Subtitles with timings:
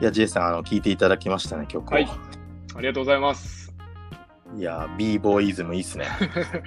[0.00, 1.94] いや、J さん、あの、聞いていただきましたね、曲を。
[1.94, 2.08] はい
[2.78, 3.74] ありがとうございます。
[4.56, 6.06] いや、b ボーイズムいいっすね。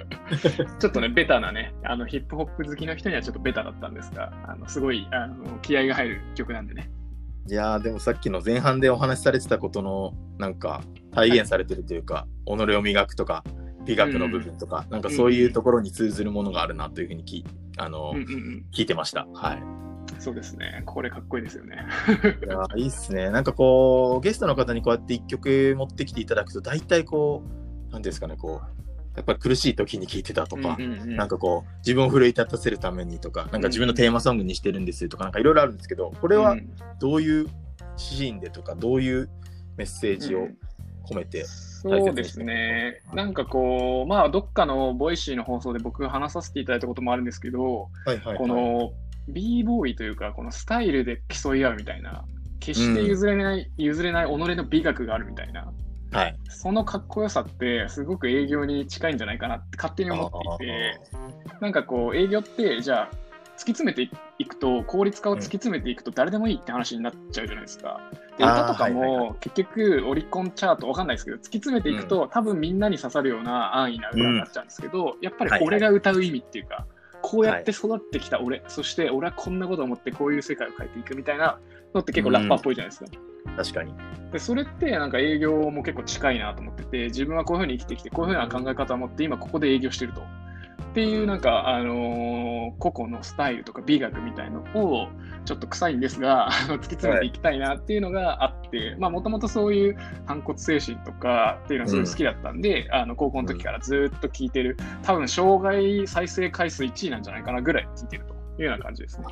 [0.78, 6.90] ちょっとね、ベタなね、あのヒップホップ好きの人にはちょっとベタだったんですが、あのすごいあの気合が入る曲なんでね。
[7.48, 13.42] いやーでもさっきの前半でお話しされてたことのなんか体現されてるというか、己を磨くとか
[13.86, 17.44] 美学の部分とか、なんかそういうところに通ずるものがあるなというふうにき
[17.78, 19.26] あの、うんうんうん、聞いてました。
[19.32, 19.91] はい。
[20.22, 20.84] そうですね。
[20.86, 21.84] これかっこいいですよね。
[22.46, 23.28] いやーいいっすね。
[23.30, 27.42] なんかこうゲストの方にこうやって一曲持ってきていただくと大体こ
[27.90, 36.70] うなんですかねこうやっぱり苦しい時に聞いてたとか、うんうんうんなんかこう自分を奮い立たせるためにとかなんか自分のテーマソングにしてるんですとかなんかいろいろあるんですけどこれはうん
[37.00, 37.48] どういう
[37.96, 39.28] シーンでとかどういう
[39.76, 40.46] メッセージを
[41.08, 43.00] 込めて、そうですね。
[43.12, 48.92] なんかこう、まあ、どっかの Voicy の放送で僕話させていただいたこともあるんですけど、はいはいはいこの
[49.28, 52.24] b ボーイというか、このスタイルで競い合うみたいな、
[52.60, 55.72] 決して譲れない、譲れない己の美学があるみたいな、
[56.12, 61.00] はい、そのかっこよさって、すごく営業に近いんじゃないかなって勝手に思っていて、
[61.60, 63.10] なんかこう、営業って、じゃあ、
[63.56, 68.00] 突き詰めていくと、効率化を突き詰めていくと、誰でもいいって話になっちゃうじゃないですか。
[68.36, 76.86] で歌とかも、結局、オリコンチャート、わかんないですけど、突き詰めていくと、多分みんなに刺さるような安易な歌になっちゃうんですけど、やっぱり俺が歌う意味っていうか、
[77.22, 81.58] こうやって育ってきた俺、そして俺はこんなことを思ってこういう世界を変えていくみたいな
[81.94, 83.10] のって結構ラッパーっぽいじゃないですか。
[83.56, 83.94] 確かに
[84.32, 90.22] でそれってなんか営業も結構近いなと思ってて自分はこういうふうに生きてきてこういうふうな考え方を持って今ここで営業してると。
[90.92, 95.08] っていうなんか、あのー個々のスタイルとか美学みたいのを
[95.44, 109.26] ちょっと臭いんですがあの突き詰めていきたいなっていうのがあってまあもともとそういう反骨精神とかっていうのがすごい好きだったんで、あの高校の時からずっと聞いてる多分生涯再生回数1位なんじゃないかなぐらい聞いてるというような感じですね。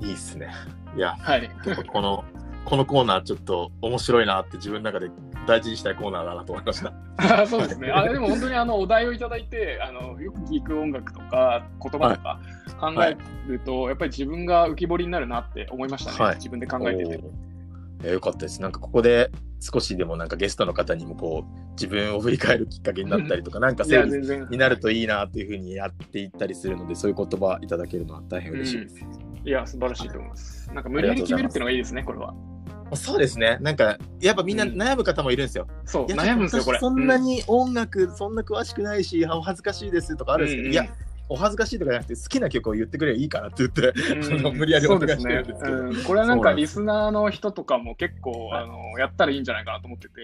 [0.00, 0.50] いいっすね
[0.96, 1.50] いやはい。
[1.92, 2.24] この
[2.64, 5.10] このコーナーちょっと面白いなって自分の中で
[5.50, 6.92] 大事にしたいコーナーだなと思いました
[7.42, 7.90] あ そうですね。
[7.90, 12.40] あでも本当にあのお題をいただいてあの、よく聞く音楽とか言葉とか
[12.80, 13.16] 考え
[13.46, 16.16] ると、やっぱり自分が浮き彫りになるなって思いましたね。
[16.18, 17.16] はい自分で考えてて。
[17.16, 17.50] おー
[18.02, 19.30] いやよかったですなんかここで
[19.60, 24.46] 少しでもなんかゲストの方にもこう自分を振り返るきっかけになったりとか なんか整理。
[24.50, 28.96] になるといいなというふうにやっていったりするのでそういう言葉いただけるのは大変嬉しいです、
[29.44, 30.70] いや、素晴らしいと思います。
[30.72, 32.34] なんか無理やり決めるっていうのがいいですね、これは。
[32.96, 33.58] そうですね。
[33.60, 34.80] なんかやっぱみんなうん。
[34.80, 36.78] 悩む方もいるんですよ、そう、いや悩むんですよ、これ。
[36.78, 40.86] 私そんなに音楽、そんな詳しくないしお恥ずかしいですとかあるんですけど、うんいや
[41.32, 44.58] お恥ずかしいとかじゃなくて好きな曲を言ってくればいいからって言って、うん。
[44.58, 46.02] 無理やりお願いしてるんですけど、うん。
[46.02, 48.64] これはなんかリスナーの人とかも結構、はい。
[48.64, 50.14] あのやったらいいんじゃないかなと思ってて、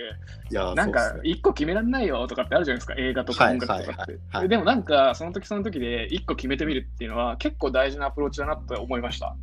[0.51, 4.49] いやなんか一個決められないよとかってあるじゃないですか、映画とか音楽とかって。
[4.49, 9.37] でもなんかその時その時で一個決めてみるっていうのは結構大事なアプローチだなと思いました。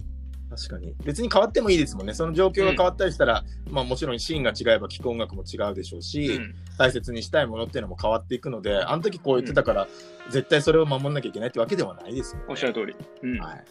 [0.56, 0.94] 確かに。
[1.04, 2.14] 別に変わってもいいですもんね。
[2.14, 6.56] その状況が変わったりしたら、まあもちろんシーンが違えば聴く音楽も違うでしょうし、うん。
[6.78, 9.88] 大切にしたいものっていうのも変わっていくのであの時こう言ってたから、
[10.30, 12.46] 絶対それを守んなきゃいけないってわけではないですよね。
[12.50, 12.96] おっしゃる通り。
[13.24, 13.40] うん。
[13.40, 13.64] はい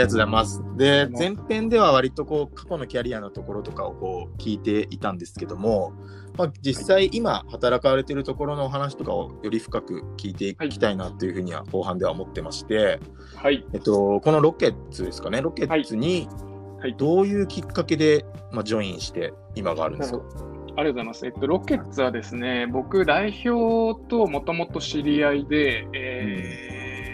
[0.00, 0.62] りがとうございます。
[0.76, 5.92] で、前編では割とこう過去のキャリアのところとかをこう聞いていたんですけども、
[6.36, 13.00] まあ、実際今働かれているところのお話とかをより深く聞いていきたいなというふうには後半では思ってまして、
[13.36, 13.64] はい。
[13.72, 16.28] えっと、このロケッツですかね、ロケッツに
[16.80, 16.94] はい。
[16.96, 20.18] どういうきっかけで、まあ、ジョインして今があるんですか？
[20.18, 21.26] ありがとうございます。
[21.26, 27.10] えっと、ロケッツはですね、僕、代表ともともと知り合いで、えー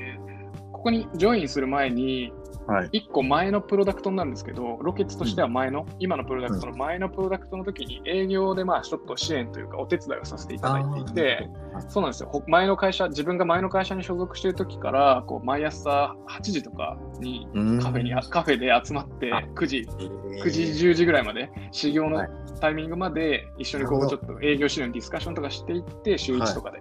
[0.73, 2.33] ここにジョインする前に、
[2.67, 2.89] はい。
[2.91, 11.49] 1個前のプロダクトになるんですけど、ロケッツとしては前の、今のプロダクトの前のプロダクトの時に営業でまあちょっと支援というかお手伝いをさせていただいていて、
[11.89, 12.29] そうなんですよ。
[12.31, 17.47] ほ前の会社、自分が前の会社に所属している時から、こう毎朝8時とかに
[17.83, 22.29] カフェに、カフェで集まってあ9時、9 9時、10時ぐらいまで、修行のはい
[22.61, 26.81] タイミングまで一緒にこうちょっと営業資料のディスカッションとかしていって、週1とかで。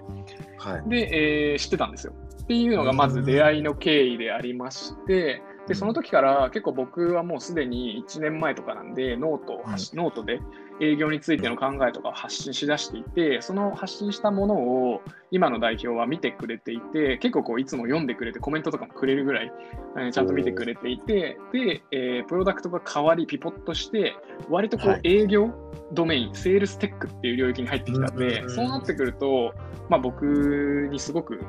[0.58, 0.90] はい。
[0.90, 2.14] で、えー知ってたんですよ。
[2.44, 10.40] っていうのがまず出会いの経緯でありまして、で、その時から結構僕はもうすでに1年前とかなんで、ノートをノートで
[10.80, 15.02] 営業についての考えとかを発信しだしていて、その発信したものを
[15.32, 19.52] 今の代表は見てくれていて、結構こういつも読んでくれてコメントとかもくれるぐらい、
[19.98, 24.16] えーちゃんと見てくれていて、で、えープロダクトが変わり、ピボットして、
[24.50, 25.00] 割とこはい。
[25.00, 25.50] う営業
[25.94, 29.54] ドメイン、セールステックっていう領域に入ってきたんで、うんそうなってくると、
[29.90, 31.40] まあ、僕にすごく、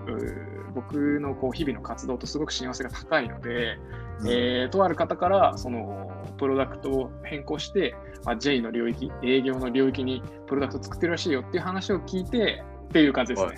[0.74, 3.78] 僕のこう日々の活動とすごく親和性が高いので、
[4.24, 13.54] えーとある方からそのプロダクトを変更して、まあ、J の領域、営業の領域にプロダクト作ってるらしいよっていう話を聞いてっていう感じですね。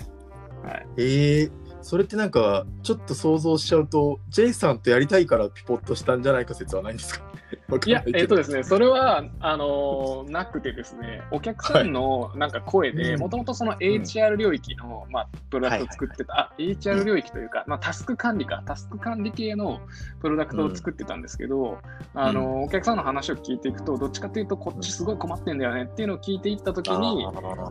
[0.63, 1.51] はい、えー、
[1.81, 7.28] それってなんかちょっと想像しちゃうと J さんとやりたいからピポッとしたんじゃないか説はないんですか？
[7.85, 19.81] いや、えっ、ー、とですね、それは、あのー、なくてですね、お客さんのなんか声で、もともとその HR 領域の、まあ、プロダクトを作ってた、はいはいはい、HR 領域というか、まあ、タスク管理か、タスク管理系の
[20.21, 21.79] プロダクトを作ってたんですけど、
[22.13, 27.27] うん、あのー、お客さんの話を聞いていくと、どっちかというと、こっちすごい困ってんだよねっていうのを聞いていったときに、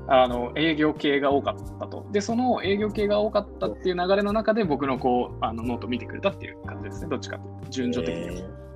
[0.08, 2.06] あの、営業系が多かったと。
[2.12, 8.38] で、その営業系が多かったっていう流れの中で、僕のこう、あのノートを見てくれたっていう感じですね、どっちかというと、順序的に。
[8.38, 8.67] えー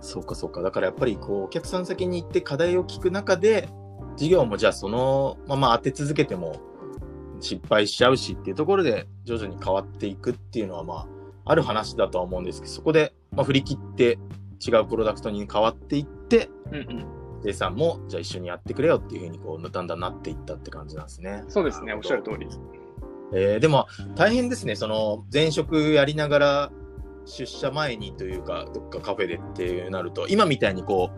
[0.00, 0.62] そうかそうか。
[0.62, 3.68] だからやっぱりこうお客さん先に行って課題を聞く中で、
[4.16, 6.60] 事業もじゃあそのまま当て続けても
[7.40, 11.06] 失敗しちゃうしっていうところで徐々に変わっていくっていうのはまあ
[11.44, 14.18] ある話だとは思うんですけど、そこでまあ振り切って
[14.66, 17.06] 違うプロダクトに変わっていって、うんうん
[17.42, 21.44] J さんもじゃあ一緒にやってくれよっていうふうにこうだんだんなっていったって感じなんですね。
[21.48, 22.48] そうですね、おっしゃる通り。
[23.34, 26.72] えー、でも大変ですね、その前職やりながら
[27.26, 31.10] 出社前にというか、どっかカフェでってなると、今みたいにこ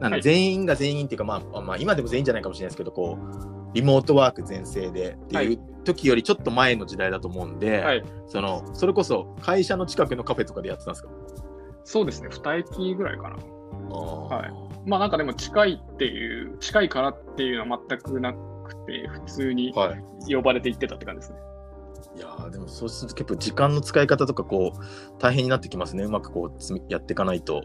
[0.00, 11.10] なん全員が全員っていうか、まあ、まあ、今でも全員じゃないかもしれないですけど、こう、リモートワーク全盛でっていう時よりちょっと前の時代だと思うんで、はい、その、それこそ会社の近くのカフェとかでやってたんですか？
[11.84, 13.36] そうですね、2駅ぐらいかな。
[13.96, 14.88] はい。
[14.88, 19.74] まあなんかでも近いっていう、近いからっていうのは全くなくて、普通に
[20.28, 21.38] 呼ばれて行ってたって感じですね。
[21.40, 21.55] はい
[22.16, 26.04] いやでもそうすると結構時間の使い方とかこう大変になってきますね。
[26.04, 27.62] うまくこうやっていかないと。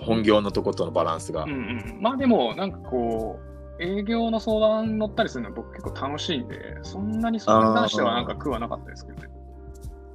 [0.00, 3.38] 本業のとことのバランスが、うんうん、まあでもなんかこ
[3.78, 9.28] う営業の相談乗ったりするのは僕結構楽しいんでそんなにそれに関してはなんか苦はなかったですけどね。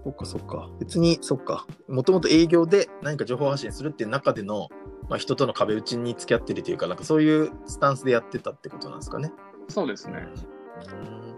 [0.03, 0.69] そっかそっか。
[0.79, 1.65] 別にそっか。
[1.87, 4.67] もともと営業で何か情報発信するっていう中での、
[5.09, 9.31] まあ、人との壁打ちに付き合ってるというかなんかそういうスタンスでやってたってことなんですかね。
[9.69, 10.27] そうですね。
[10.89, 11.31] うん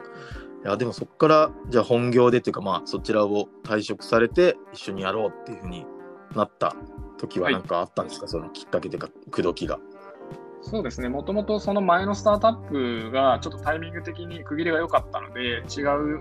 [0.63, 5.85] いやでもそこからじゃあ本業でというかまあそちらを退職されて一緒にやろうっていうふうに
[6.35, 6.75] なった
[7.17, 9.79] 時は何かあったんですか、はい、そのきっかけというか口説きが。
[10.65, 15.63] そうですね、もともとその前のスタートアップがちょっとタイミング的に区切りが良かったので、違う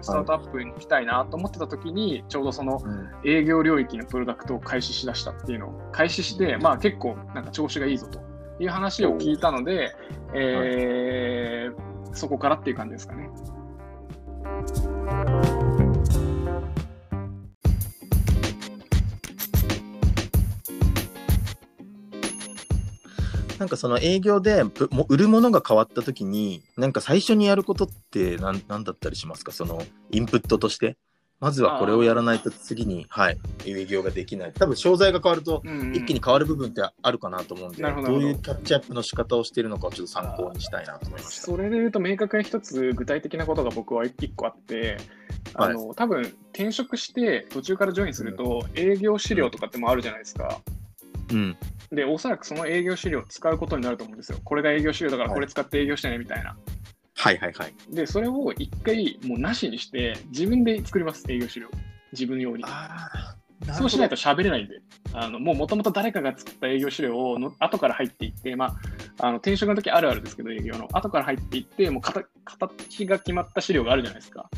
[0.03, 2.81] スタートアップに行きたいなと思ってた時に、ちょうどその
[3.25, 8.21] 営業領域のプロダクトを開始しだしたっていうのを開始して、まあ結構なんか調子がいいぞと
[8.59, 9.94] いう話を聞いたので、
[10.35, 13.31] えー、そこからっていう感じですかね。
[23.59, 24.73] なんかその営業でも
[25.09, 29.53] 売るものが変わった時になんか最初にやることって何何だったりしますか？
[29.53, 30.97] そのインプットとして？
[31.43, 34.53] まずはこれをやらないと次に、はい、営業ができない。
[34.53, 35.61] 多分商材が変わると
[35.93, 41.43] 一気に変わる部分ってあるかなと思うんで、うんうん、どういうキャッチアップの仕方をしているのかをちょっと参考にしたいなと思いました。
[41.43, 44.99] それで言うと明確に一つ具体的なことが僕は一個あって、
[45.55, 46.21] あの、はい、多分
[46.53, 50.61] 転職して途中からジョインすると、営業資料とかってもあるじゃないですか。
[51.33, 51.56] うん。
[51.91, 54.39] で、おそらくその営業資料を使うことになると思うんですよ。
[54.44, 56.50] これが営業資料だからこれ使って営業してねみたいな。
[56.50, 56.72] はい
[57.39, 57.75] はいはい。
[57.95, 61.69] で、それを一回もうなしにして、自分で作ります、営業資料。
[62.13, 62.65] 自分用に。
[63.75, 64.83] そうしないと喋れないんで、
[65.13, 68.77] あのもうもともと誰かが作った営業資料をの後から入っていって、ま
[69.21, 74.51] あ、あの転職の時あるあるですけど、営業の後から入っていって、もう形が決まった資料があるじゃないですか。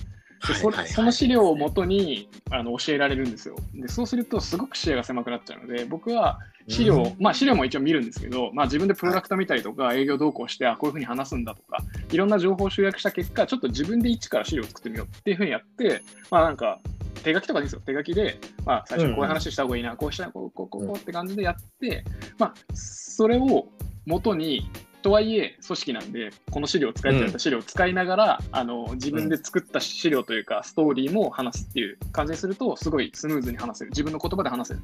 [0.47, 3.57] でそその資料をもとにあの教えられるんですよ。
[3.75, 3.89] で。
[3.89, 11.79] そうすると、すごく視野が狭くなっちゃうので、僕は資料、うん、まあ資料も一応見るんですけど、まあ自分でプロダクト見たりとか、営業動向して、あ、こういうふうに話すんだとか、
[12.11, 16.81] いろんな情報を集約した結果、ちょっと自分で一から資料を作ってみようっていうふうにやって、まあなんか、
[17.23, 22.05] 手書きとかですよ、手書きで、まあ最初こういう話した方がいいな、うん、こうしたらこう、こう、こう、こうって感じでやって、
[22.39, 23.69] まあそれを
[24.07, 24.71] 元に
[25.05, 33.91] とはいえ、組織なんで、この資料を使いたい資料を使いながら、うん、あの自分で作った資料というか、ストーリーも話すっていう感じにすると、すごいスムーズに話せる。
[33.91, 34.81] 自分の言葉で話せる。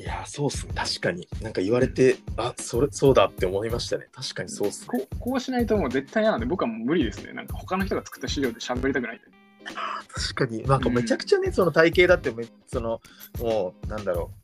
[0.00, 0.72] いやそうっすね。
[0.74, 1.28] 確かに。
[1.40, 4.08] なんか言われて、あ、それ、そうだって思いましたね。
[4.12, 4.86] 確かにそうっすね。
[4.88, 7.32] ここうしないともう絶対嫌なんで、僕はもう無理ですね。
[7.32, 9.20] なんか他の人が作った資料で喋りたくない。
[10.12, 10.64] 確かに。
[10.64, 13.00] なんかめちゃくちゃね、うん、その体系だってめ、その、
[13.38, 14.39] もう、なんだろう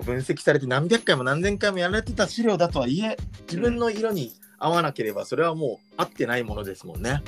[0.00, 7.22] 分析されて何百回も何千回もやられてた資料だとはいえ自分の色に合わなければそれはもう合ってないものですもんね。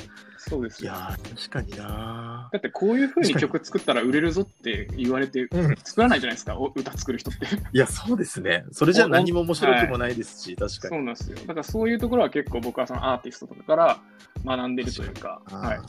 [0.47, 5.49] そうですいや確かになだってこういうふうに曲作ったら売れるぞって言われて
[5.85, 7.47] 作らないじゃないですか、うん、歌作る人って。
[7.73, 8.64] いやそうですね。
[8.71, 10.97] それじゃ何も面白くもないですし、はい、確かに。
[10.97, 11.38] そうなんですよ。
[11.47, 14.00] だからそういうところは結構僕はそのアーティストとかから
[14.44, 15.80] 学んでるというかはい。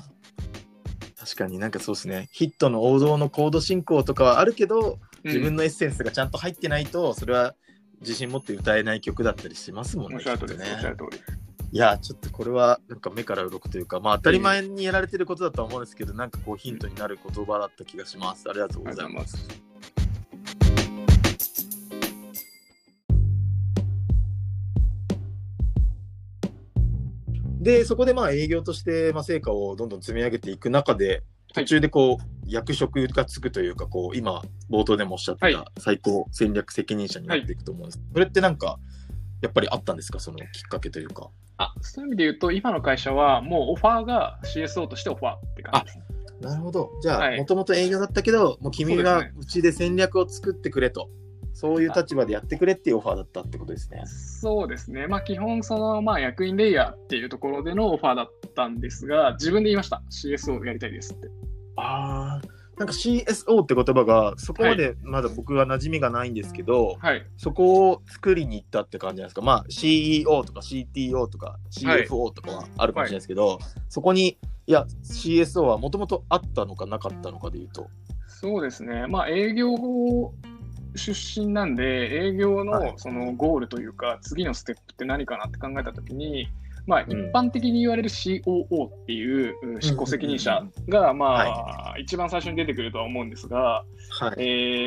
[1.19, 2.29] 確かになんかそうですね。
[2.31, 7.55] ヒットの王道のコード進行とかはあるけど自分のエッセンスがちゃんと入ってないと、それは
[7.99, 10.17] 自信持って歌えない曲だったりしますもんね。
[10.17, 11.19] おっしゃる通り、ね、おっしゃる通り。
[11.71, 18.47] いや、ちょっとこれはなんか目から鱗というか、まあ当たり前にやられてることだとは思うんですけど、なんかこうヒントになる言葉だった気がします。
[18.47, 19.47] ありがとうございます。
[27.59, 31.23] で、そこでまあ営業としてまあ成果をどんどん積み上げていく中で、
[31.55, 38.01] 途中でこう、役職がつくというか、こう、今、冒頭でもおっしゃった最高戦略責任者になっていくと思うんです。
[38.13, 38.77] それってなんか、
[39.41, 41.29] やっぱりあったんですか、そのきっかけというか。
[41.57, 46.05] あそういう意味で言うと、今の会社はもうオファーが CSO としてオファーって感じですね。
[46.41, 46.91] なるほど。
[47.01, 51.09] じゃあ、はいもともと営業だったけど、もう君がうちで戦略を作ってくれと、
[51.53, 54.03] そういう立場でやってくれっていうオファーだったってことですね。
[54.05, 55.07] そうですね。
[55.07, 60.01] まあ基本、その、まあ役員レイヤーっていうところでのオファーだったんですが、自分で言いました。
[60.09, 61.27] CSO やりたいですって。
[61.77, 62.47] ああ、
[62.77, 67.25] なんか CSO って言葉が、そこまでまだ僕は馴染みがないんですけど、はい。
[67.37, 69.41] そこを作りに行ったって感じなんですか？
[69.41, 73.59] まあ CEO とか CTO とか CFO とかはあるかもしれないですけど、
[73.89, 77.87] そこに、いや、CSO はもともとあったのかなかったのかでいうと。
[78.27, 79.07] そうですね。
[79.07, 80.33] まあ営業
[80.95, 86.47] 出身なんで、営業はいのそのゴールというか、次のステップって何かなって考えたときに、
[86.87, 93.83] まあ、ん一般的に言われる COO っていううん執行責任者が、まあ、一番最初に出てくるとは思うんですが、
[94.19, 94.33] はい。
[94.37, 94.43] え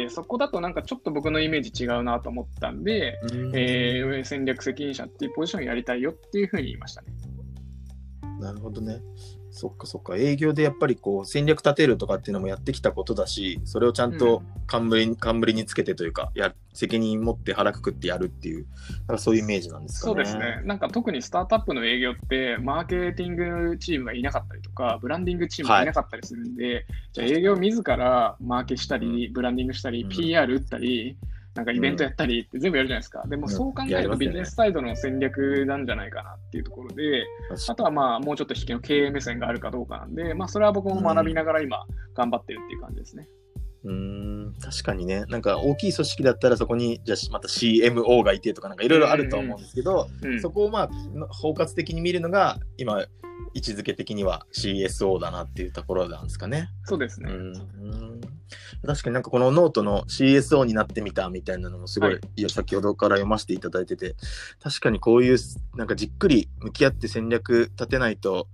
[0.07, 3.19] ーそこだとなんかちょっと僕のイメージ違うなと思ったんで、
[3.55, 7.09] えー戦略責任者っていうポジションをやりたいよっていうふうに言いましたね。
[8.41, 9.01] なるほどね。
[9.51, 10.17] そっかそっか。
[10.17, 18.67] 営業でやっぱりこう戦略立てるとかっていうのもやってきたことだし、それをちゃんと冠に,、冠につけてというか、や責任持って腹くくってやるっていう、
[19.07, 20.15] なんかそういうイメージなんですかね。
[20.15, 20.63] そうですね。
[20.65, 23.37] なんか特にスタートアップの営業って、マーケティン
[23.71, 31.17] グチームがいなかったりとか、ブランディングチームがいなかったりするんで、じゃあ営業自らマーケしたり、ブランディングしたり、うん PR 打ったり、
[31.59, 33.27] なんかイベントやったりって全部やるじゃないですか。
[33.27, 37.27] でもうんそう考えるとビジネスサイドの戦略なんじゃないかなっていうところで、
[37.69, 41.85] あとはまあもうちょっと引きの経営目線があるかどうかなんで、まあそれは僕も学びながら今
[42.15, 43.29] 頑張ってるっていう感じですね。
[43.85, 45.25] うーん、確かにね。
[45.29, 50.91] なんか大きい組織だったらそこに、じゃあまた CMO がいてとかなんかいろいろあると思うんですけど、うんそこをまあ
[51.31, 53.07] 包括的に見るのが今
[53.55, 56.71] 位置づけ的には CSO だなっていうところなんですかね。
[56.85, 57.33] そうですね。
[57.33, 58.21] うん
[58.87, 64.15] 確かになんかこのノートの CSO になってみたみたいなのもすごい、はい先ほどから読ませていただいてて
[64.63, 65.39] 確かにこういう
[65.77, 68.49] なんかじっくり向き合って戦略立てないと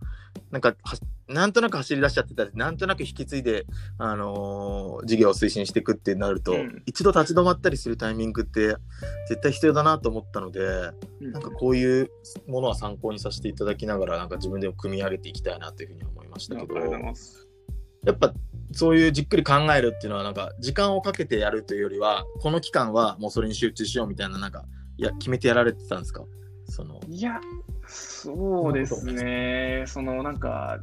[0.50, 0.96] なんかは
[1.28, 3.66] なんとなく走り出しちゃってたりなんとなく引き継いで、
[3.98, 6.82] あのー事業を推進していくってなると、うん。
[6.86, 8.76] 一度立ち止まったりするタイミングって
[9.28, 10.60] 絶対必要だなと思ったので
[11.20, 11.32] うん。
[11.32, 12.10] なんかこういう
[12.46, 16.74] ものは参考にさせていただきながらなんか自分でも組み上げていきたいなというふうに思いましたけど。
[18.04, 18.34] やっぱ
[18.72, 24.66] そういうじっくり考えるっていうのはなんか時間をかけてやるというよりはこの期間はもうそれに集中しようみたいななんか
[24.98, 26.22] いや決めてやられてたんですか？
[26.66, 27.00] その。
[27.08, 27.40] いや、
[27.86, 29.84] そうですね。
[29.86, 30.78] そのなんか、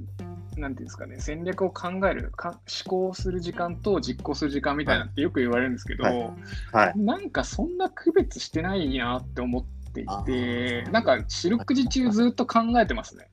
[0.57, 6.33] なんていうんですかね、戦略を考える、か思考する時間と実行する時間みたいなってよく言われるんですけど、はい。
[6.71, 6.99] はい。
[6.99, 10.91] なんかそんな区別してないなって思っていあて、ー。
[10.91, 13.27] なんか四六時中ずっと考えてますね。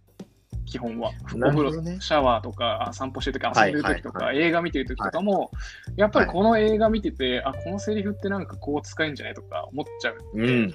[0.68, 1.10] 基本は。
[1.24, 5.50] お風呂、ねシャワーとか、あ散歩してるとき、はい遊んでるときとか、は映画見てるときとかも、
[5.96, 10.74] やっぱりこの映画見てて、あ、このセリフってなんかこう使えんじゃないとか思っちゃうんで、うん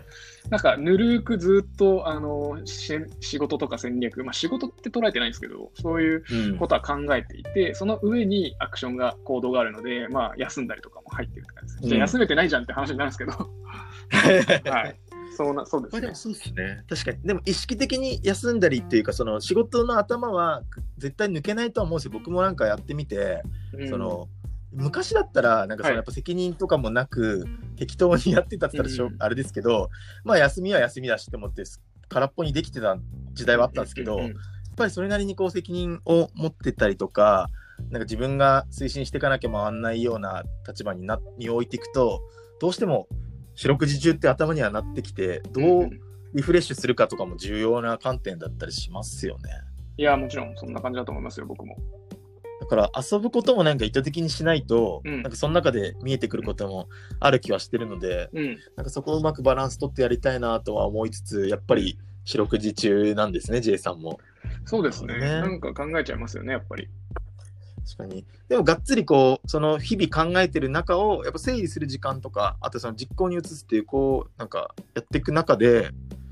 [0.50, 6.58] なんか、ぬるーくずっと、あの、し仕事とか戦略、まあ仕事って捉えてないんですけど、そういううん。
[6.58, 11.84] ことは考えていて、その上にアクションが、行動があるので、まあ休んだりとかも入ってるって感じです。
[11.84, 11.90] うん。
[11.90, 13.32] じゃあ休めてないじゃんって話になるんですけど、
[14.70, 15.00] はい。
[15.36, 15.98] そうな、そうですね。
[15.98, 16.16] まあでも。
[16.16, 16.84] そうですね。
[16.90, 17.18] 確かに。
[17.24, 20.62] でも意識的に休んだりっていうかその仕事の頭は
[20.98, 22.12] 絶対抜けないとは思うんですよ。
[22.12, 23.42] 僕もなんかやってみて、
[23.74, 23.90] うん。
[23.90, 24.28] その
[24.74, 27.46] 昔だったらなんかそはいのやっぱ責任とかもなく、
[27.78, 29.90] 適当にやってたって言ったらしょ、うんあれですけど
[30.24, 31.64] まあ休みは休みだしって思って
[32.10, 32.98] 空っぽにできてた
[33.34, 34.30] 時代はあったんですけど、やっ
[34.76, 37.50] ぱりそれなりにこう責任を持ってたりとか、
[37.90, 42.22] なんか自分が推進していかなきゃ回んないような立場にな身を置いていくと、
[42.60, 43.08] どうしても
[43.56, 45.90] 四六時中って頭にはなってきて、どう
[46.34, 49.50] リフレッシュするかとかも重要な観点だったりしますよね。
[49.98, 51.78] いや、もちろんそんな感じだと思いますよ、僕も。
[52.64, 56.88] だから遊ぶこともなんか意図的にしないと、うんなんかその中で見えてくることも
[57.20, 58.58] ある気はしてるので、うん。
[58.78, 64.20] なんかそこをうまくバランス取ってやりたいなとは思いつつ、やっぱり四六時中なんですね、J さんも。
[64.66, 65.20] そうですね。
[65.20, 66.88] ねなんか考えちゃいますよね、やっぱり。
[67.86, 68.26] 確かに。
[68.48, 75.90] でもがっつりこう、その日々考えてる中を、やっぱ整理する時間とか、あとその実行に移すっていう、こう、なんかやっていく中で、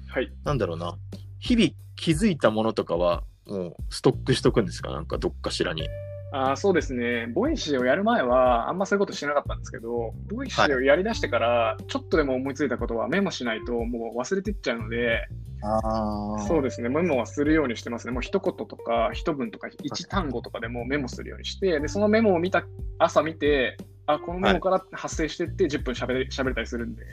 [0.07, 0.31] はい。
[0.45, 0.97] なんだろうな、
[1.39, 4.91] 日々気づいたものとかは、もうストックしとくんですか？
[4.91, 5.89] なんかどっかしらに。
[6.33, 15.27] あーそうですね、 Voicy をやる前は、あんまそういうことしなかったんですけど、 Voicy をやりだしてから、ちょっとでも思いついたことはメモしないと、もう忘れてっちゃうので、
[15.63, 18.13] あそうですね、メモはするようにしてますね。
[18.13, 22.63] もう一言とか、一文とか、一単語とかでもメモするようにして、で、そのメモを見た、
[22.97, 27.03] 朝見て、あ、このメモから発生してって10分しゃべれ喋れたりするんで、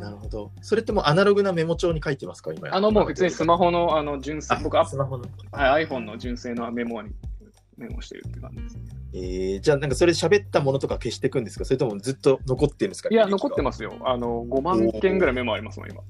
[0.00, 0.50] なるほど。
[0.62, 2.74] それってもうアナログなメモ帳に書いてますか、今。
[2.74, 5.24] あの、もう普通にスマホの、あの、純正、僕、アッスマホの。
[5.52, 7.10] はい iPhone の純正のメモに
[7.76, 8.82] メモしてるって感じですね。
[9.14, 11.64] えー、じゃあ、なんかそれ喋ったものとか消していくんですか？
[11.64, 13.08] それともずっと残ってるんですか？
[13.10, 13.62] いや、残ってす。
[13.62, 13.94] ますよ。
[14.04, 16.00] あの、5万件ぐらいメモありますもん、今。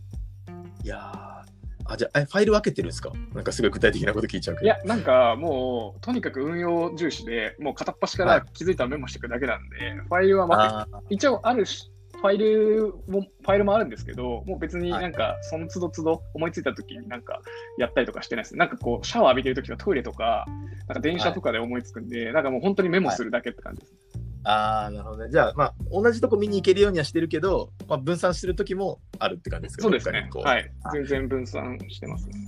[0.85, 1.43] いやー
[1.85, 3.13] あ、じゃあ、えファイル分けてるんですか？
[3.35, 4.65] なんかすごい具体的なこと聞いちゃうけど。
[4.67, 9.77] いや、なんかもう、とにかく運用重視で、もう片っ端かはいら気づいたらメモしていくだけなんで、
[10.09, 11.92] ファイルはまあー一応あるし、
[12.23, 17.41] ファイルも、ファイルもあるんですけど、もう別にはいなんか、その都度都度思いついた時になんか、
[17.79, 18.57] やったりとかしてないです。
[18.57, 20.47] なんかこう、シャワー浴びてる時とかトイレとか、
[20.87, 23.95] なんか電車とかで思いつくんで、なんかもう本当にメモするだけって感じです。
[24.45, 25.31] あー、なるほどね。
[25.31, 30.71] じゃあ、まあ、同じとこ見に行けるようにはしてるけど、まあ、分散してる時もあるって感じですかそうですねはい。
[30.93, 32.47] 全然分散してますね。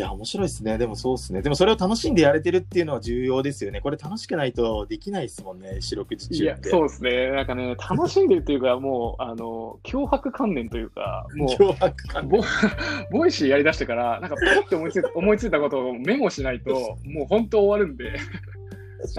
[0.00, 0.78] いや、面白いですね。
[0.78, 1.42] でもそうですね。
[1.42, 3.82] でもそれを楽しんでやれてるっていうのは重要ですよね。
[3.82, 6.70] これ楽しくないとできないですもんね、四六時いや中っ、て。
[6.70, 7.30] そうですね。
[7.32, 12.40] なんかね、楽しんでるっていうか、もう、あの、強迫観念というか、もう、強迫観ボ
[13.12, 18.14] Voicy やりだしてから、なんかパッて思いついた 思いついたことをメモしないと、もう本当終わるんで。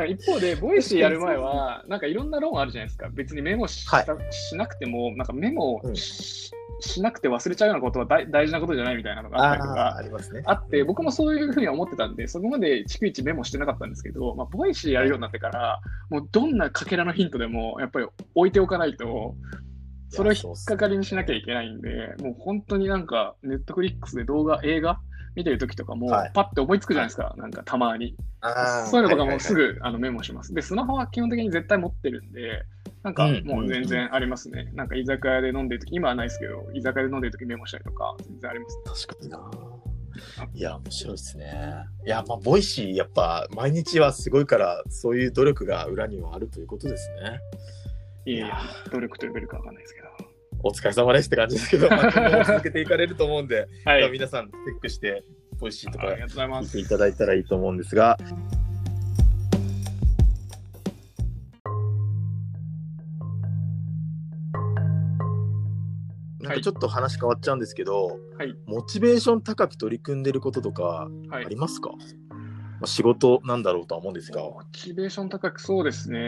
[0.07, 3.07] 一方で、 Voicy やる前は、なんかいろんな論あるじゃないですか。
[3.13, 5.95] 別にメモし,、はいしなくても、なんかメモうん
[6.81, 10.41] し,、しなくて忘れちゃうようなことは大大事なことじゃないみたいなのがあったりとかありますね。
[10.45, 19.35] あって、僕もそういうふうには思ってたんで、そこまで逐一メモしてなかったんですけど、まあ、 Voicy やるようになってから、もうどんなかけらのヒントでも、やっぱり置いておかないと、
[20.09, 24.99] それを引っかかりにしなきゃいけないんで、もう本当になんか、 Netflix で動画、映画
[25.35, 28.15] 見てるときとかもはい、パッて思いつくじゃないですか、なんかたまに。
[28.89, 30.53] そういうのとかもすはいはいはいぐあのメモします。
[30.53, 32.63] で、スマホは基本的に絶対持ってるんで、
[33.03, 34.71] なんかうんもう全然ありますね。
[34.73, 39.07] なんか居酒屋で飲んでるとき、今はないですけど、居酒屋で飲んでるときメモしたりとか、全然あります。
[39.07, 39.51] 確かにな。
[40.53, 41.85] いや、面白いですね。
[42.05, 47.39] いや、まあ、 Voicy、やっぱ、毎日はすごいから、そういう努力が裏にはあるということですね。
[48.25, 48.59] いやいやいや、
[48.91, 50.10] 努力と呼べるかわかんないですけど。
[50.63, 51.89] お疲れ様ですって感じですけど、
[52.45, 54.11] 続けていかれると思うんで、 はい。
[54.11, 55.23] 皆さん、チェックして、
[55.59, 56.77] Voicy とかありがとうございます。
[56.77, 58.17] 聞いていただいたらいいと思うんですが。
[66.41, 68.53] なんかちょっと話変わっちゃうんですけど、はい。
[68.65, 71.55] モチベーション高く取り組んでることとかはいあり。
[71.55, 72.20] ますか、まあ、
[72.87, 74.41] 仕事なんだろうとは思うんですが。
[74.41, 76.19] モチベーション高くそうですね。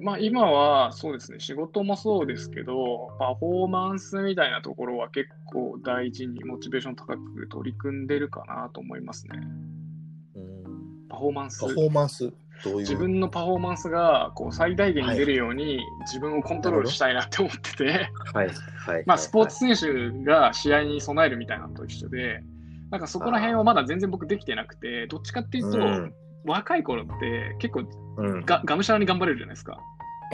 [0.00, 9.38] まあ今はそうですね、仕事もそうですけど、パフォーマンスみたいなところは結構大事にモチベーション高く取り組んでるかなと思いますね。
[9.42, 11.68] うんパフォーマンスパ。
[11.68, 12.32] フォーマンス、
[12.64, 12.76] どういう？
[12.80, 19.04] 自分のパフォーマンスがこう最大限に出るように自分をコントロールしたいなって思ってて、はい、はい。
[19.06, 22.42] まあスポーツ選手が試合に備えるみたいなのと一緒で、
[22.90, 27.84] なんかそこら辺はまだ全然僕できてなくて、どっちかっていうと、うん若い頃って結構
[28.16, 29.78] うん、ががむしゃらに頑張れるじゃないですか。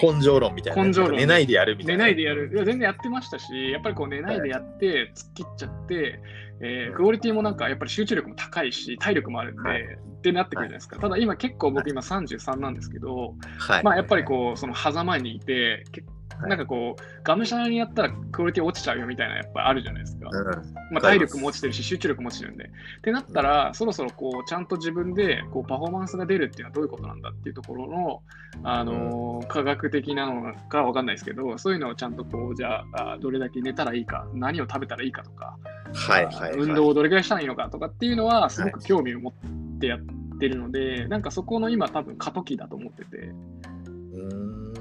[0.00, 0.84] 根性論みたいな。
[0.84, 2.04] 根性論寝ないでやるみたいな。
[2.04, 2.50] 寝ないでやる。
[2.52, 6.20] いや、全然やってましたし、やっぱりこう寝ないでやって、突っ切っちゃって、
[6.60, 10.98] えークオリティもなんかやっぱり集中力も高いし、体力もあるんで、はいってなってくるじゃないですか。
[10.98, 13.84] ただ今結構僕今33なんですけど、はい。
[13.84, 16.13] まあやっぱりこう、その狭間にいて、けはい
[16.48, 20.28] なんかこう、がむしゃらにやったらクオリティ落ちちゃうよみたいなやっぱあるじゃないですか。
[20.33, 20.44] うん、
[20.92, 22.64] まあ、体力も落ちてるし、集中力も落ちてるんで。
[22.64, 28.22] ってなったら、そろそろこうちゃんと自分でこうパフォーマンスが出るっていうのはどういうことなんだっていうところの、
[28.62, 35.57] あのー科学的なのかわかんないですけど、そういうのをちゃんとこう、じゃあ、あどれだけ寝たらいいか、何を食べたらいいかとか、
[35.92, 36.35] はい、はい。
[36.35, 40.00] はい運動をどれくらいしたらいいのかとかっていうのは、すごく興味を持ってやっ
[40.38, 43.33] てるので、なんかそこの今、多分過渡期だと思ってて、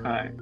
[0.02, 0.34] はい。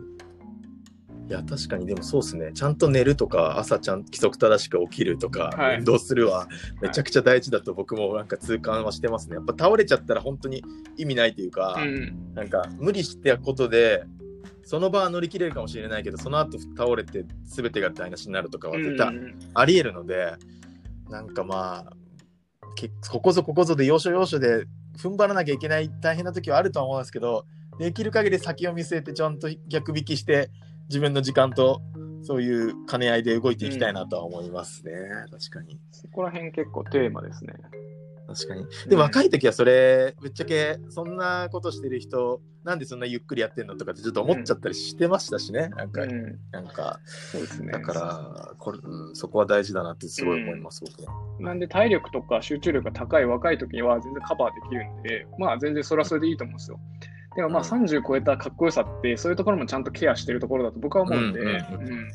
[1.32, 2.52] いや確かにでもそうですね。
[2.54, 5.78] ちゃんと寝るとか朝ちゃん規則正しく起きるとか、はい。
[5.78, 6.50] 運動するは
[6.82, 9.36] めちゃくちゃ大事だと僕もなんか痛感はしてますね。
[9.36, 10.62] やっぱ倒れちゃったら本当に
[10.98, 12.34] 意味ないというか、うん。
[12.34, 14.04] なんか無理してやることで
[14.65, 20.34] その場は乗り切れるかもしれないけどその後倒れて全てが台無しになるとかは絶対うんありえるので、
[21.10, 21.94] なんかまあ
[22.76, 24.65] けここぞここぞで要所要所で
[24.98, 27.46] 踏ん張らなきゃいけない大変な時はあるとは思うんですけど
[27.80, 30.52] できる限り先を見据えてちゃんと逆引きして
[30.92, 31.82] 自分の時間と
[32.22, 34.92] そういう兼ね合いで動いていきたいなとは思いますね、
[35.32, 35.80] 確かに。
[35.92, 37.54] そこら辺結構テーマですね。
[38.28, 38.66] 確かに。
[38.88, 45.70] で、若い時はそれ、ぶっちゃけ、そんなことしてる人、なんでそんなゆっくりやってんのとかってちょっと思っちゃったりしてましたしね。
[45.70, 47.72] なんか、うんなんか、そうですね。
[47.72, 51.14] だから、これ、うん、そこは大事だなってすごい思います、僕は。
[51.40, 56.80] なんで体力とか集中力が高い若い時には全然カバーできるんで、まあ全然それはそれでいいと思うんですよ。
[57.36, 62.12] でもまあうん30超えたかっこよさって、そういうところもちゃんとケアしてるところだと僕は思うんで、うんうんうんうん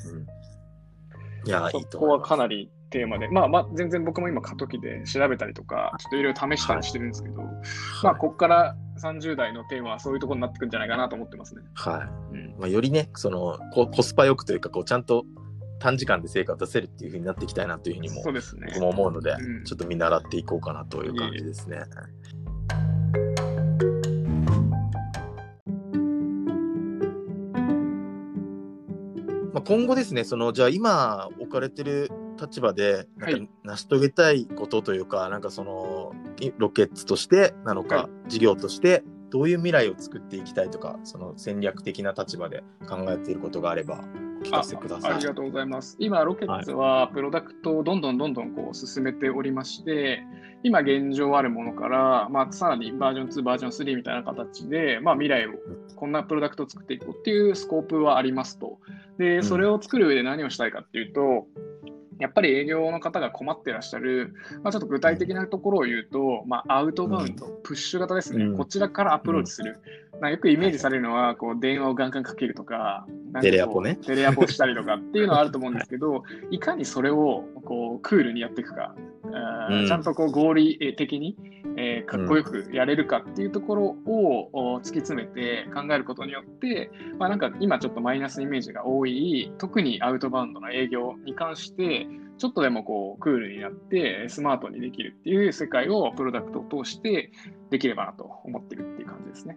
[1.47, 2.21] いや、いそこは。
[2.21, 7.43] かなりテーマで、まあまあ全然僕も今過渡期で調べたりとか、ちょっといろいろ試したりしてるんですけど、
[8.03, 11.63] まあここから30代のテーマはそういうところになってくるんじゃないかなと思ってますね。
[11.75, 12.35] はい。
[12.35, 15.25] うん、まあ、よりね、そのココスパよくというか、こうちゃんと
[15.79, 18.81] 短時間で成果を出せるっていうふうになっていきたいなというふうにもそうですね僕。
[18.81, 21.77] も思うので、うんちょっと見習っていこうかなという感じですね。
[21.77, 22.07] まあ、
[29.67, 44.05] 今後ですね、そのじゃあ今置かれてる立場でなんかはい成し遂げたいことというか、なんかそのいロケッツとしてなのか、はい事業としてどういう未来を作っていきたいとか、その戦略的な立場で考えていることがあれば
[44.41, 45.13] お聞かせください。
[45.13, 45.97] あありがとうございます。
[45.99, 50.23] 今、ロケッツはプロダクトをどんどんどんどんこう進めておりまして、
[50.63, 55.53] 今現状あるものから、まあ、さらにバージョン2、バージョン3みたいな形で、まあ、未来を
[55.95, 58.76] こんなプロダクトを作っていこうっていうスコープはありますと。
[59.19, 61.47] で、それを作る上で何をしたいかっていうと、
[62.19, 68.57] やっぱり営業の方が困ってらっしゃる、まあ、ちょっと具体的なところを言うと、まあ、アウトバウンド、プッシュ型ですね、うん。
[68.57, 69.79] こちらからアプローチする。
[70.21, 73.97] まあ、よくイメージされるのは、こう電話をガンガンかけるとか、かテレアポね。
[73.97, 78.95] テレアポしたりとかっていうのはあると思うんですけど、いかにそれをこうクールにやっていくか、
[79.71, 81.37] うんちゃんとこう合理的に、
[81.77, 92.07] えーかっこよくやれるかっていうところを突き詰めて考えることによって、まあ、なんか今ちょっとマイナスイメージが多い、特にアウトバウンドの営業に関して、
[92.39, 97.31] ちょっとでもこうクールになってスマートにできるっていう世界をプロダクトを通して
[97.71, 99.57] できればなと思ってるっていう感じですね。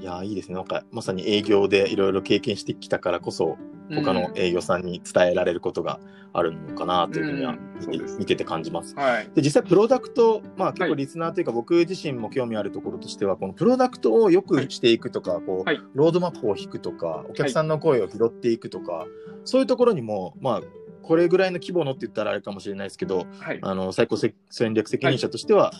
[0.00, 0.54] いやーいいですね。
[0.54, 3.56] なんかまさに営業でいろいろ経験してきたからこそ、
[3.90, 5.98] 他の営業さんに伝えられることが
[6.32, 8.94] あるのかなというふうにはうん見て,、てて感じます。
[8.94, 9.30] はい。
[9.34, 19.06] で実際プロダクト、まあ、結はい構リスナーというか、僕自身も興味あるところとしてはこのプロダクトを良くしていくとか、こうはいロードマップを引くとかお客さんの声を拾っていくとか、
[19.44, 20.62] そういうところにも、まあ、
[21.02, 23.58] これぐらいの規模のって言ったらあれかもしれないですけどはい。
[23.62, 25.72] あの最高せ戦略責任者としては、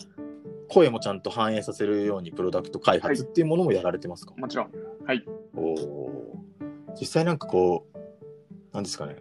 [0.69, 4.71] 声もちゃんと反映させるようにプロダクト開発っていうものもやられてますか、もちろん。
[5.05, 5.25] はい。
[5.55, 6.39] おー。
[6.99, 7.97] 実際なんかこう、
[8.73, 9.17] なんですかね、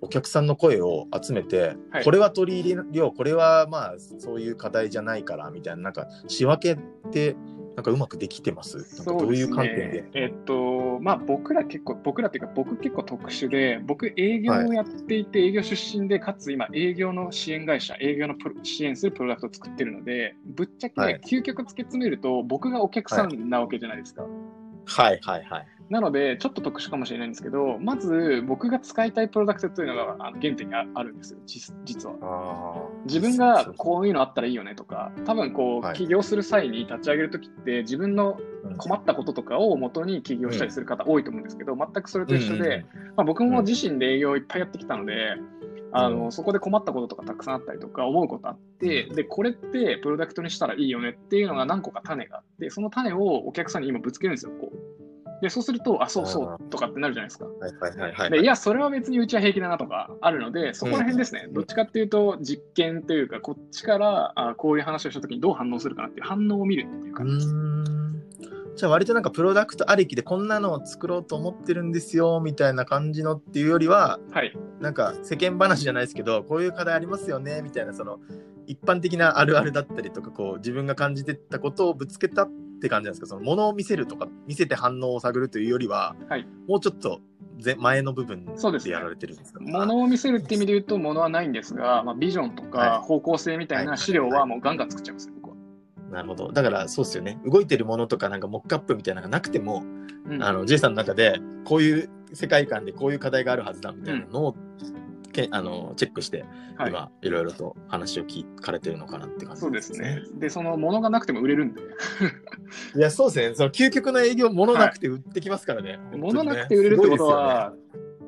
[0.00, 2.04] お客さんの声を集めて、はい。
[2.04, 7.34] これは取り入れよう、これはまあそういう課題じゃないからみたいな、なんか仕分けって、
[7.78, 8.78] なんかうまくできてます？
[8.96, 10.04] なんかどういう観点で？
[10.14, 24.22] えっと、まあ僕ら結構、僕らっていうか僕結構特殊で、僕営業をやっていて、営業出身で、かつ今営業の支援会社、営業のプロ支援するプロダクトを作ってるので、ぶっちゃけ、はい究極突き詰めると、僕がお客さんなわけじゃないですか。
[24.22, 25.66] はいはいはい。
[25.90, 32.14] なので、ちょっと特殊かもしれないんですけど、まず僕が使いたいプロダクトというのが原点にああるんですよ、実実は。
[32.22, 35.96] あ自分がこういうのあったらいいよねとか、多分こう、はい。
[35.96, 38.76] 起業する際に立ち上げるときって、自分のうん。
[38.76, 45.36] 困ったこととかを元に起業したりする方多いと思うんですけど、全くそれと一緒で、うんまあ、僕も自身で営業をいっぱいやってきたので、
[45.92, 46.32] あのうん。
[46.32, 54.97] そこで困ったこととかたくさんあったりとか思うことあって、で、これってプロダクトにしたらいいよねっていうのが何個か種があって、その種をお客さんに今ぶつけるんですよ、こう。
[55.40, 57.46] で、そうすると、あ、そうそうとかってなるじゃないですか。
[57.46, 58.30] はいはいはいはい。
[58.30, 61.54] でいや、それは別にうちは平気だなとかあるので、そこら辺ですね、うん。
[61.54, 67.46] どっちかっていうと、実験というか、こっちからあこういう話をしたときにどう反応するかなっていう反応を見るっていうう感じ
[68.76, 78.20] じゃあ割となんかプロダクトありきでこんなのを作ろうと思ってるんですよみたいな感じのっていうよりははい、なんか世間話じゃないですけどこういう課題ありますよねみたいなその
[78.66, 82.46] 一般的なあるあるだったりとかこう自分が感じてたことをぶつけた
[82.78, 83.26] って感じなんですか？
[83.26, 86.46] そのものを見せるとか見せて反応を探るというよりは、はい。
[86.66, 87.20] もうちょっと
[87.58, 89.60] ぜ前の部分そうでやられてるんですか？
[89.60, 92.70] ものを見せるって意味で言うと、ものはないんですが、まあ、ビジョンとはい。
[92.70, 95.56] か方向性みたいな資料はもうガンガン作っちゃいます、僕は。
[96.12, 96.52] なるほど。
[96.52, 97.38] だからそうですよね。
[97.44, 99.82] 動いてるものとかなんかモックアップみたいなのがなくても、
[100.26, 100.42] うん。
[100.42, 104.56] あの J さんの中でこういう世界観でこういう課題があるはずだみたいなのを、
[105.38, 106.44] けあのチェックして、
[106.76, 110.22] はい、今いろいろと話を聞かれてるのかなって感じそうですね。
[110.34, 111.80] で、そのものがなくても売れるんで、
[112.96, 113.54] いやそうですね。
[113.54, 117.72] その究極の営業物なくて売ってきますからね、ものなくて売れるってことは、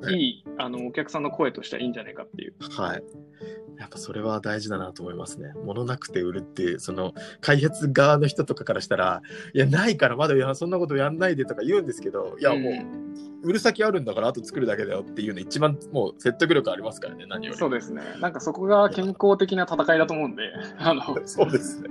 [0.09, 2.55] いいあのお客さんの声としてはいいんじゃないかっていう。
[2.71, 3.03] はい。
[3.79, 5.53] やっぱそれは大事だなと思いますね。
[5.65, 9.23] 物なくて売るっていう、その開発側の人とかからしたら、
[9.55, 12.73] いや、ないからまだいやそんなことやんないでとか言うんですけど、いや、もう、
[13.43, 17.59] 売る先あるんだから、あと作るだけだよっていうの、一番もう説得力ありますからね、何より。
[17.59, 18.03] そうですね。
[18.21, 20.43] なんかそこが健康的な戦いだと思うんで、
[20.79, 21.89] あの、 そうですね。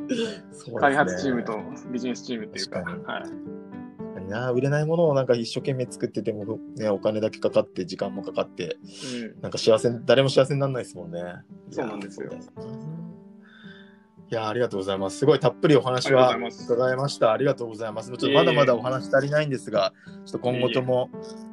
[0.79, 1.57] 開発チームと
[1.91, 3.58] ビジネスチームっていうか、確はい。
[4.29, 4.51] な。
[4.51, 8.77] 売れないものをなんか一生懸命作ってても、ね、お金だけかかって時間もかかって
[9.35, 11.21] うん、なんか幸せ誰も幸せにならないですもんね。
[11.71, 12.29] そうなんですよ。
[14.31, 15.17] いやありがとうございます。
[15.17, 17.31] すごいたっぷりお話は伺いました。
[17.31, 18.09] ありがとうございます。
[18.09, 19.91] ちょっとまだまだお話足りないんですが
[20.25, 21.09] ちょっと今後とも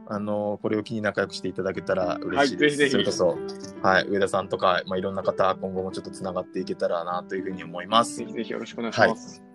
[0.07, 3.39] あのこれを機に仲良くしていただけたら嬉しいです、はいそれこそ、
[3.83, 8.17] はい、上田さんとか、まあ、いろんな方今後もちょっとつながっていけたらなというふうに思います。
[8.17, 9.46] ぜひぜひよろしくお願いします。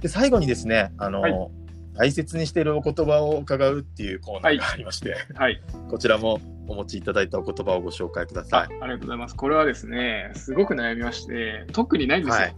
[0.00, 1.32] で最後にですねあの、はい
[2.00, 5.60] 大切にしているお言葉を伺うっていうコーナーがありまして、はい、
[5.90, 8.68] こちらもお持ちいただいたお言葉をご紹介くだあさい。
[8.68, 9.36] ありがとうございます。
[9.36, 12.48] これはですね、すごく悩みまして、特にないんですよ。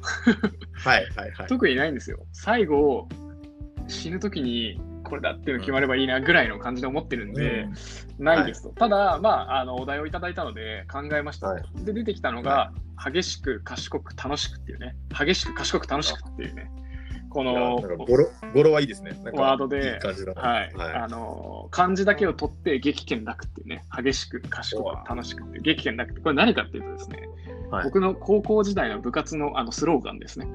[0.74, 1.46] はいはいはいはい。
[1.48, 2.18] 特にないんですよ。
[2.32, 3.08] 最後、
[3.88, 7.66] 死ぬときにこれだっていうの決まればいいなぐらいの感じで思ってるんで、
[8.18, 8.68] ないですと。
[8.70, 11.48] ただ、まあ、あのお題をいただいたので考えました。
[11.48, 12.72] はいで、出てきたのが、
[13.04, 16.70] 激しく賢く楽しくっていうね、激しく賢く楽しくっていうね、
[17.32, 19.12] このなんか語呂語呂はいいですね。
[19.32, 19.98] ワードで。
[20.36, 20.94] はい、はい。
[20.94, 27.28] あの漢字だけを取って激剣楽っていうね、激しく賢く楽しくって激剣楽って、これ何かっていうとですね、
[27.70, 27.84] はい。
[27.84, 30.46] 僕の高校時代の部活のあのスローガンですね。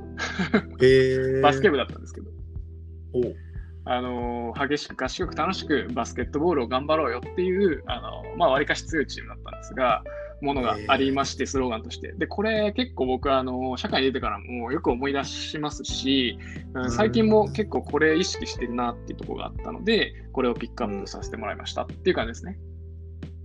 [1.42, 2.30] バスケ部だったんですけど、
[3.14, 3.36] おう。
[3.90, 10.04] あの激しく賢く楽しくバスケットボールを頑張ろうよっていう、あのまあ、割かし強いチームだったんですが、
[10.42, 12.14] ものがありまして、スローガンとして。
[12.14, 16.38] で、これ結構僕はあの社会に出てからもよく思い出しますし、
[16.74, 22.58] うん最近も結構これ意識してるなっていうところがあったので、これをピックアップさせてもらいましたっていう感じですね。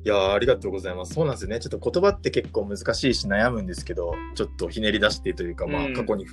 [0.04, 1.14] いやーありがとうございます。
[1.14, 1.60] そうなんですよね。
[1.60, 6.24] ちょっと言葉って結構難しいし悩むんですけど、ちょっとひねり出してというか、まあうん過去に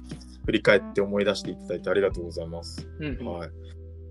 [0.46, 2.88] 振り返って思い出していただいてありがとうございます。
[3.00, 3.50] うんうんはい。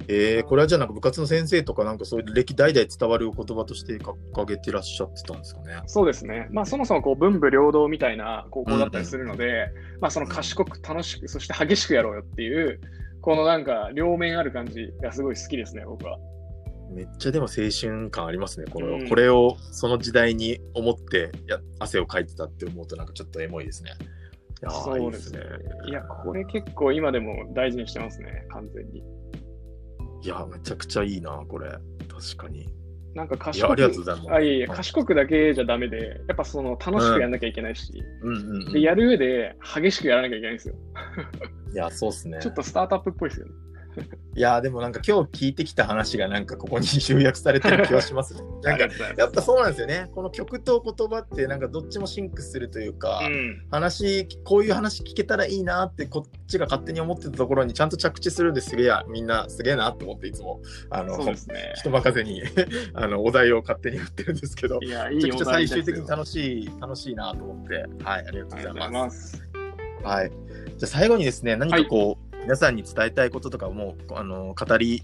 [0.07, 5.83] えー、これはじゃあなんか部活の先生とかなんかそういう歴代々伝わるお言葉として掲げてらっしゃってたんですかね？
[5.87, 6.49] そうですね。
[6.51, 9.69] まあそもそもこう文武両道みたいな高校だったりするので、
[10.01, 12.81] まあその賢く楽しく、そして激しくやろうよっていう、
[13.21, 16.19] このなんか両面ある感じがすごい好きですね、僕は。
[16.91, 18.67] めっちゃでも青春感ありますね。
[18.71, 23.91] これ,、うんこれをその時代に思ってや汗をかいてたって思うとなんかちょっとエモいですね。
[24.63, 25.41] いやーそうですね。
[25.87, 29.03] いや、これ結構今でも大事にしてますね、完全に。
[30.23, 31.71] いやーめちゃくちゃいいな、これ。
[32.09, 32.69] 確かに。
[33.15, 38.73] なんかい賢くいますあいえいえはい賢くだけじゃダメで、やっぱその楽しくやんなきゃいけないし、うんうん、うん。
[38.73, 40.75] でやる上で激しくやらなきゃいけないんですよ。
[41.73, 42.39] いや、そうっすね。
[42.41, 43.53] ちょっとスタートアップっぽいですよね。
[44.35, 48.41] いやーでもなんか今日聞いてきた話がなんかここに集約されてる気はしますね。
[48.63, 50.09] なんかやっぱそうなんですよね。
[50.15, 61.35] この曲と言葉ってなんかどっちもシンクするというか、うん話、こういう話聞けたらいいなってこっちが勝手に思ってたところにちゃんと着地するんですげえ、みんなすげえなって思っていつも、あの、ね。
[61.75, 62.43] 人任せに
[62.95, 67.75] あのお題を勝手に振ってるんですけど、いや、いめちゃくちゃ最終的に楽しい、楽しいなと思って、
[68.05, 68.91] はい、ありがとうございま。
[68.91, 69.49] ますす。
[70.03, 70.31] はい。
[70.31, 70.39] じゃ
[70.85, 75.03] あ最後にですね、何かこう、皆さんに伝えたいこととかも、あの語り、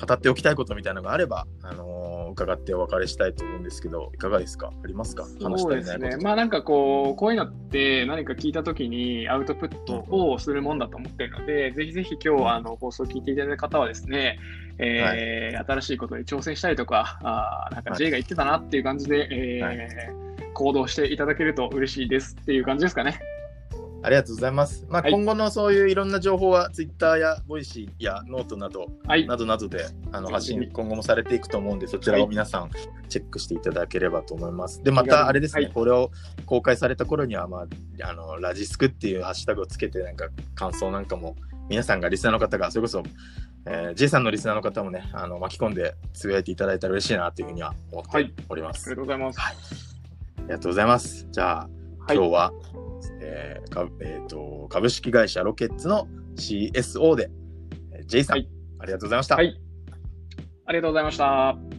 [0.00, 4.70] 語っておきたいことみたいなのがあれば、あの伺ってお別れしたいと思うんですけど、いかがですか？
[4.84, 5.24] ありますか？
[5.24, 6.22] 話しそう足りないことですね。
[6.22, 14.38] まあなんかこう、こういうのって何か聞いたときにアウトプットをするもんだと思ってるので、ぜひぜひ今日あの放送を聞いていただいた方はですね、
[14.78, 17.98] えー新しいことに挑戦したりとか、あーなんかはい。
[17.98, 19.88] J が言ってたなっていう感じで、えーはい。
[20.54, 23.18] 行動していただけると嬉しいですっていう感じですかね。
[24.06, 24.86] ありがとうございます。
[24.88, 29.26] まあ、はい今後のそういういろんな情報は、 Twitter や Voicy やノートなど、はい。
[29.26, 32.70] などなどであの発信今後もされていくと思うんで、そちらを皆さん
[33.08, 34.80] チェックしていただければと思います。
[34.84, 36.12] で、またあれですね、はいこれを
[36.46, 37.66] 公開された頃には、ま
[38.02, 41.34] あ、あのラジスクっていうハッシュタグをつけて、なんか感想なんかも、
[41.68, 43.02] 皆さんがリスナーの方が、それこそ、
[43.66, 48.88] えー、J さんのリスナーの方もね、あの巻き込んでつぶやいていただいたら嬉しいなというふうには思っております。
[48.88, 49.40] ありがとうございます。
[49.40, 49.56] はい
[50.38, 51.26] ありがとうございます。
[51.32, 51.68] じゃあ、
[52.06, 52.52] はい今日は、
[53.20, 57.30] えーかえーと株式会社ロケッツの CSO で、
[57.92, 58.48] えー J さん、はい
[58.78, 59.36] ありがとうございました。
[59.36, 59.60] はい。
[60.66, 61.75] ありがとうございました。